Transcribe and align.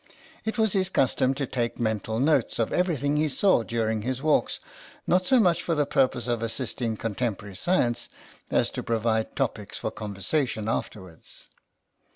It 0.45 0.57
was 0.57 0.73
his 0.73 0.89
custom 0.89 1.35
to 1.35 1.45
take 1.45 1.79
mental 1.79 2.19
notes 2.19 2.57
of 2.57 2.73
everything 2.73 3.17
he 3.17 3.29
saw 3.29 3.61
during 3.61 4.01
his 4.01 4.23
walks, 4.23 4.59
not 5.05 5.27
so 5.27 5.39
much 5.39 5.61
for 5.61 5.75
the 5.75 5.85
purpose 5.85 6.27
of 6.27 6.41
assist 6.41 6.81
ing 6.81 6.97
contemporary 6.97 7.53
science 7.55 8.09
as 8.49 8.71
to 8.71 8.81
provide 8.81 9.35
topics 9.35 9.77
for 9.77 9.91
conversation 9.91 10.67
afterwards. 10.67 11.49